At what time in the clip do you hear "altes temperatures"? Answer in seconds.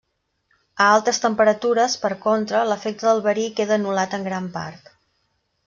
0.93-1.97